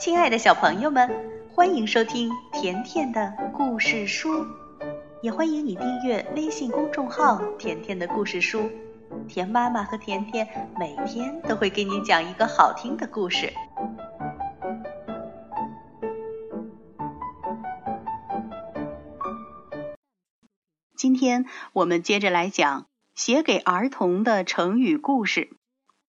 [0.00, 1.10] 亲爱的小朋友们，
[1.52, 4.46] 欢迎收听甜甜的故事书，
[5.20, 8.70] 也欢迎你订阅微信公众号“甜甜的故事书”。
[9.28, 10.48] 甜妈妈和甜甜
[10.78, 13.52] 每天都会给你讲一个好听的故事。
[20.96, 21.44] 今天
[21.74, 25.50] 我们接着来讲写给儿童的成语故事，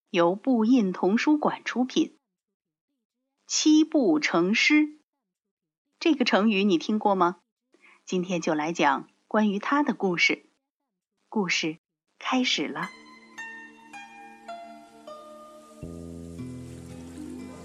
[0.09, 2.15] 由布印童书馆出品。
[3.53, 4.87] 七步成诗，
[5.99, 7.39] 这个成语你听过吗？
[8.05, 10.45] 今天就来讲关于他的故事。
[11.27, 11.77] 故事
[12.17, 12.89] 开始了。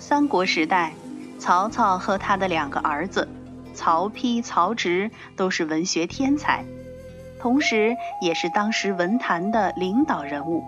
[0.00, 0.92] 三国时代，
[1.38, 3.28] 曹操和他的两个儿子
[3.72, 6.64] 曹丕、曹植都是文学天才，
[7.38, 10.64] 同时也是当时文坛的领导人物。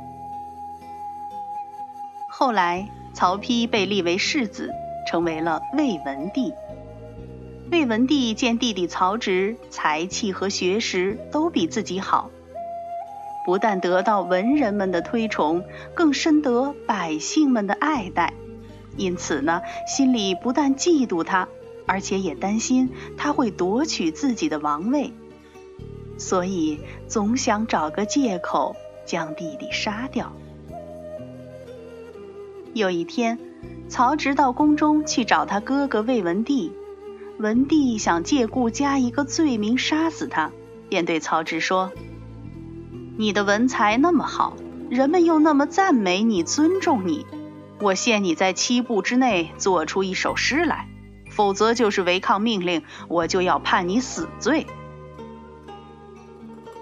[2.31, 4.73] 后来，曹丕被立为世子。
[5.09, 6.53] 成为了魏文帝。
[7.73, 12.31] 魏文帝见弟弟曹植才气和学识都比自己好，
[13.47, 15.65] 不但得到文人们的推崇，
[15.95, 18.35] 更深得百姓们的爱戴，
[18.99, 21.49] 因此呢，心里不但嫉妒他，
[21.87, 25.15] 而且也担心他会夺取自己的王位，
[26.19, 30.31] 所以总想找个借口将弟弟杀掉。
[32.75, 33.39] 有一天。
[33.89, 36.73] 曹植到宫中去找他哥哥魏文帝，
[37.39, 40.53] 文帝想借故加一个罪名杀死他，
[40.91, 41.91] 便对曹植说
[43.17, 44.57] ：“你的文才那么好，
[44.91, 47.27] 人们又那么赞美你、尊重你，
[47.81, 50.87] 我限你在七步之内做出一首诗来，
[51.31, 54.67] 否则就是违抗命令，我就要判你死罪。”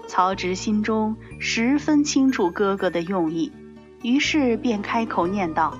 [0.07, 3.53] 曹植心中十分清楚哥哥的用意，
[4.03, 5.77] 于是便开口念道。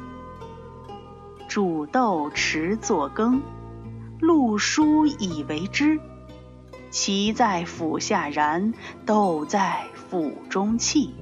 [1.58, 3.41] 煮豆持作羹，
[4.22, 5.99] 漉菽以为汁。
[6.92, 8.76] 萁在釜下燃，
[9.08, 11.15] 豆在釜中泣。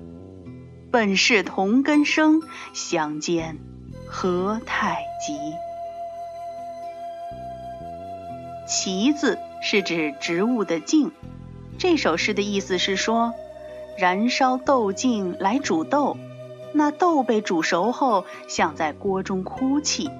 [0.91, 2.41] 本是同根生，
[2.73, 3.59] 相煎
[4.09, 5.39] 何太急？
[8.67, 11.13] 萁字是指植物的茎。
[11.77, 13.33] 这首诗的意思是说，
[13.97, 16.17] 燃烧豆茎来煮豆。
[16.73, 20.11] 那豆被煮熟后，像在锅中哭泣。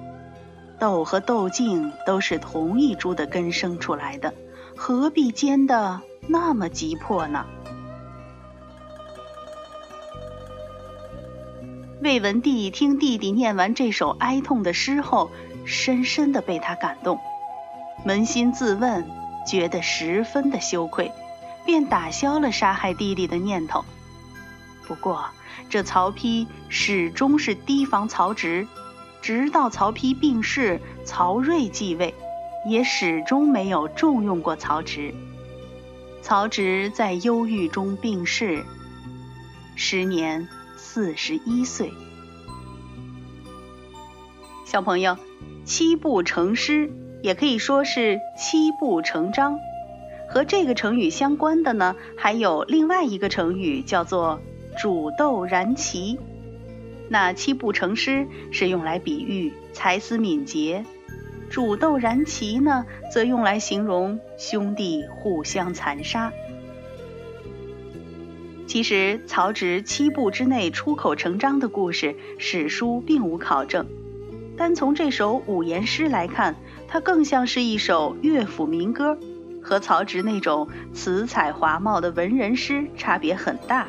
[0.78, 4.34] 豆和豆茎都是同一株的根生出来的，
[4.76, 7.46] 何必煎的那么急迫呢？
[12.02, 15.30] 魏文帝听弟弟念完这首哀痛的诗后，
[15.64, 17.18] 深深的被他感动，
[18.04, 19.08] 扪心自问，
[19.46, 21.10] 觉得十分的羞愧，
[21.64, 23.84] 便打消了杀害弟弟的念头。
[24.86, 25.24] 不过，
[25.70, 28.68] 这曹丕始终是提防曹植，
[29.22, 32.14] 直到曹丕病逝，曹睿继位，
[32.66, 35.14] 也始终没有重用过曹植。
[36.22, 38.64] 曹植在忧郁中病逝，
[39.74, 41.92] 时年四十一岁。
[44.64, 45.16] 小朋友，
[45.64, 46.90] 七步成诗
[47.22, 49.58] 也可以说是七步成章。
[50.28, 54.40] 和这个成语相关的呢，还有另外一个成语叫做。
[54.78, 56.18] 煮豆燃萁，
[57.08, 60.82] 那七步成诗是用来比喻才思敏捷；
[61.48, 66.32] 煮豆燃萁呢，则用来形容兄弟互相残杀。
[68.66, 73.86] 其实，曹植七步之内出口成章的故事，史书并无考证。
[74.56, 76.56] 单从这首五言诗来看，
[76.88, 79.16] 它更像是一首乐府民歌，
[79.62, 83.86] 和曹植那种词采华茂的文人诗差别很大。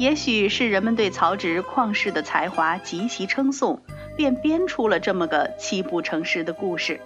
[0.00, 3.82] 也许是人们对曹植旷世的才华极其称颂，
[4.16, 6.98] 便编出了这么个七步成诗的故事。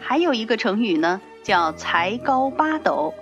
[0.00, 3.12] 还有一个成语呢，叫“才高八斗”，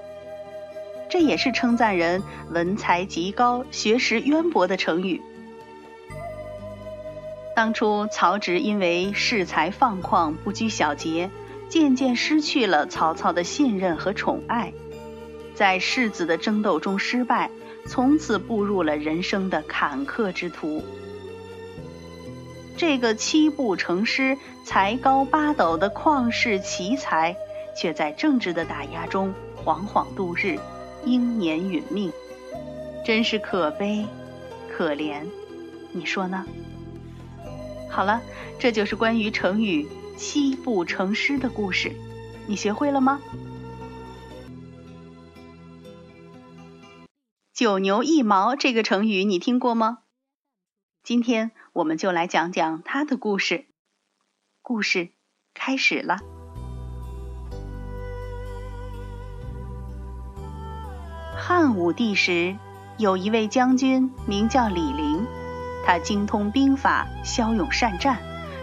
[1.10, 5.20] 这也是称赞人文才极高、学识渊博的成语。
[7.56, 11.29] 当初曹植因为恃才放旷、不拘小节，
[11.69, 14.73] 渐渐失去了曹操的信任和宠爱。
[15.55, 17.51] 在世子的争斗中失败，
[17.87, 20.83] 从此步入了人生的坎坷之途。
[22.77, 27.37] 这个七步成诗、才高八斗的旷世奇才，
[27.77, 29.33] 却在政治的打压中
[29.65, 30.59] 惶惶度日，
[31.05, 32.12] 英年殒命，
[33.05, 34.05] 真是可悲
[34.69, 35.23] 可怜，
[35.93, 36.45] 你说呢？
[37.89, 38.21] 好了，
[38.59, 39.87] 这就是关于成语
[40.19, 41.93] “七步成诗”的故事，
[42.49, 43.21] 你学会了吗？
[47.55, 49.99] 九牛一毛这个成语你听过吗？
[51.05, 53.67] 今天我们就来讲讲他的故事。
[54.61, 55.11] 故事
[55.55, 56.19] 开始了。
[61.37, 62.56] 汉武帝时，
[62.99, 65.25] 有一位将军名叫李陵，
[65.87, 68.19] 他精通兵法，骁勇善战，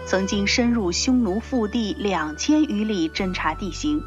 [0.06, 4.02] 曾经深入匈奴腹地两千余里侦察地形。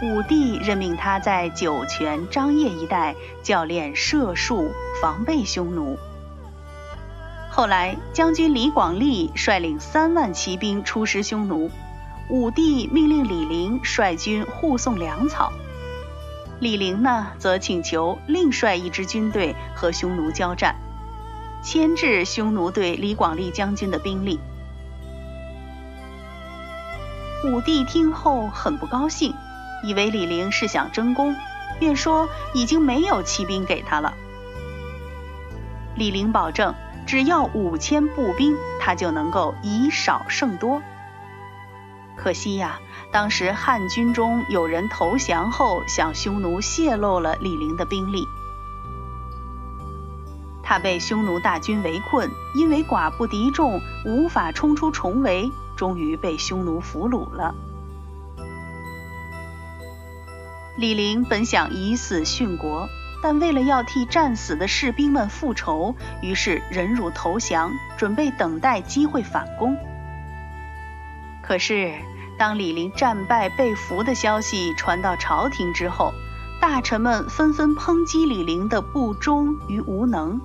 [0.00, 4.70] 武帝任命他在酒泉、张掖一带教练射术，
[5.02, 5.98] 防备匈奴。
[7.50, 11.68] 后来，将军李广利率领三万骑兵出师匈奴，
[12.30, 15.52] 武帝命令李陵率军护送粮草。
[16.60, 20.76] 李陵呢，则请求另率一支军队和匈奴交战，
[21.64, 24.38] 牵制匈奴对李广利将军的兵力。
[27.44, 29.34] 武帝听后很不高兴。
[29.82, 31.34] 以为李陵是想争功，
[31.78, 34.14] 便说已经没有骑兵给他了。
[35.96, 36.74] 李陵保证，
[37.06, 40.80] 只要五千步兵，他就能够以少胜多。
[42.16, 42.80] 可惜呀，
[43.12, 48.26] 当时汉军中有人投降后，向匈奴泄露了李陵的兵力，
[50.62, 57.54] 他被匈奴大军围困，因为寡不敌众，无法冲出重围，终于被匈奴俘虏了。
[60.78, 62.88] 李陵本想以死殉国，
[63.20, 69.76] 但为了要替战死的士兵们复仇，于是忍辱投降，准备等待机会反攻。
[71.42, 71.92] 可是，
[72.38, 76.14] 当李陵战败被俘的消息传到朝廷之后，
[76.60, 80.40] 大臣们纷纷抨击李陵的不忠与无能。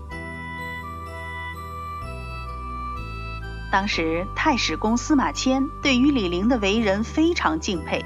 [3.71, 8.03] 当时，太史公司马迁对于李陵的为人非常敬佩。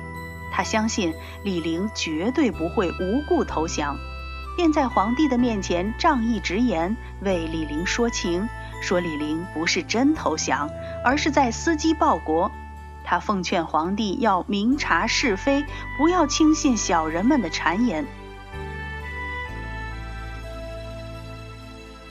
[0.51, 1.13] 他相信
[1.44, 3.97] 李陵绝对不会无故投降，
[4.55, 8.47] 便在皇帝的面前仗义直言，为李陵说情，
[8.81, 10.69] 说李陵不是真投降，
[11.03, 12.51] 而是在伺机报国。
[13.03, 15.63] 他奉劝皇帝要明察是非，
[15.97, 18.05] 不要轻信小人们的谗言。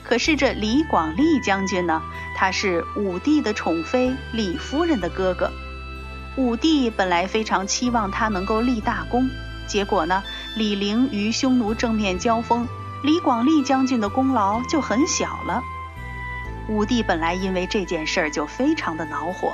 [0.03, 2.01] 可是这李广利将军呢？
[2.35, 5.51] 他是武帝的宠妃李夫人的哥哥。
[6.37, 9.27] 武帝本来非常期望他能够立大功，
[9.67, 10.23] 结果呢，
[10.55, 12.67] 李陵与匈奴正面交锋，
[13.03, 15.63] 李广利将军的功劳就很小了。
[16.69, 19.53] 武帝本来因为这件事儿就非常的恼火，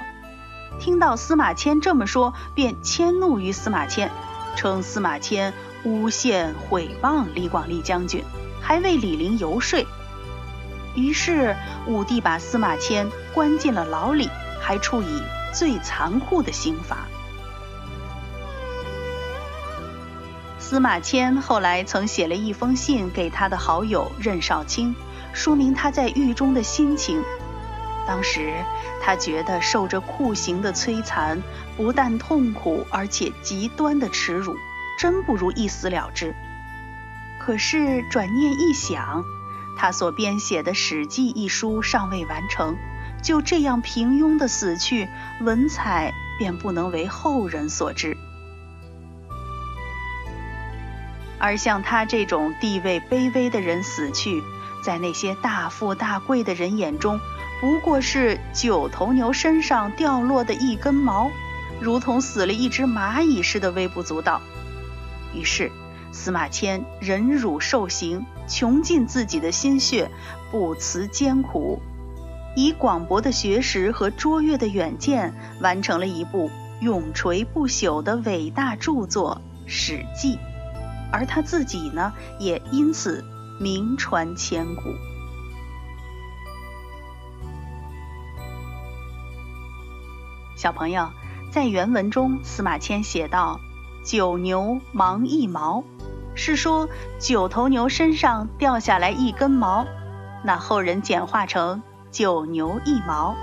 [0.78, 4.12] 听到司马迁这么说，便迁怒于司马迁，
[4.58, 5.54] 称司马迁
[5.86, 8.22] 诬陷毁谤李广利将军，
[8.62, 9.86] 还为李陵游说。
[10.96, 11.56] 于是
[11.88, 14.28] 武帝把司马迁关进了牢里，
[14.60, 15.22] 还处以。
[15.54, 17.08] 最残酷的刑罚。
[20.60, 24.96] 司马迁后来曾写了一封信给他的好友任少卿，
[25.32, 27.22] 说明他在狱中的心情。
[28.08, 28.54] 当时
[29.02, 31.42] 他觉得受着酷刑的摧残，
[31.78, 34.56] 不但痛苦，而且极端的耻辱，
[34.98, 36.34] 真不如一死了之。
[37.40, 39.24] 可是转念一想，
[39.78, 42.76] 他所编写的《史记》一书尚未完成。
[43.24, 45.08] 就这样平庸的死去，
[45.42, 48.16] 文采便不能为后人所知。
[51.40, 54.44] 而像他这种地位卑微的人死去，
[54.84, 57.20] 在那些大富大贵的人眼中，
[57.60, 61.32] 不过是九头牛身上掉落的一根毛，
[61.82, 64.42] 如同死了一只蚂蚁似的微不足道。
[65.34, 65.72] 于是，
[66.12, 70.12] 司马迁忍辱受刑，穷尽自己的心血，
[70.52, 71.82] 不辞艰苦。
[72.56, 80.36] 以广博的学识和卓越的远见，完成了一部永垂不朽的伟大著作《史记》，
[81.12, 83.24] 而他自己呢，也因此
[83.60, 84.82] 名传千古。
[90.56, 91.10] 小朋友，
[91.52, 93.60] 在原文中，司马迁写道
[94.06, 95.84] ：“九牛忙一毛”，
[96.36, 96.88] 是说
[97.20, 99.86] 九头牛身上掉下来一根毛，
[100.44, 101.82] 那后人简化成。
[102.14, 103.36] 九牛一毛，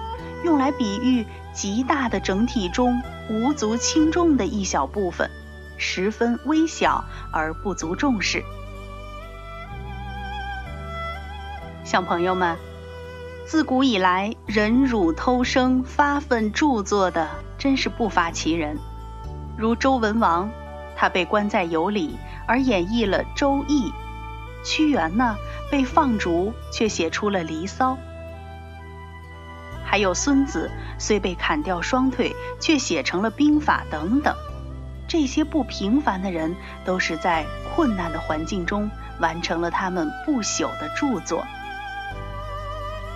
[0.45, 5.29] 用来比喻极大的整体中无足轻重的一小部分，
[5.77, 8.45] 十分微小而不足重视。
[11.83, 12.57] 小朋友们，
[13.45, 18.79] 自古以来忍辱偷生、发愤著作的真是不乏其人，
[19.59, 20.49] 如周文王，
[20.95, 23.89] 他被关在羑里而演绎了《周易》；
[24.65, 25.35] 屈原呢，
[25.73, 27.95] 被放逐却写出了《离骚》。
[29.91, 34.33] 还有孙子虽被砍掉双腿，却写成了兵法等等。
[35.09, 36.55] 这些不平凡的人，
[36.85, 37.45] 都是在
[37.75, 41.45] 困难的环境中完成了他们不朽的著作。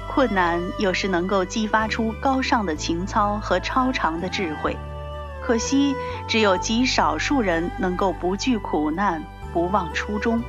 [0.09, 4.77] 困难有时能够激发出高尚的情操和超常的智慧，
[5.41, 5.95] 可惜
[6.27, 10.43] 只有极少数人能够不惧苦难、不忘初衷，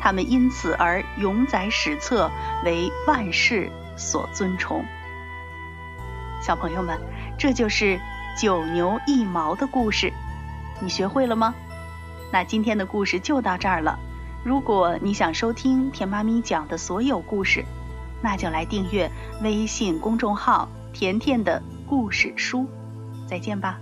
[0.00, 2.30] 他们因此而永载史册，
[2.64, 4.82] 为万世所尊崇。
[6.40, 6.98] 小朋友们，
[7.36, 8.00] 这就是
[8.36, 10.12] 九牛一毛的故事，
[10.80, 11.54] 你学会了吗？
[12.32, 13.98] 那今天的故事就到这儿了。
[14.44, 17.64] 如果你想收听甜妈咪讲的所有故事，
[18.22, 19.10] 那就来订阅
[19.42, 22.66] 微信公众号“甜甜的故事书”。
[23.26, 23.78] 再见吧。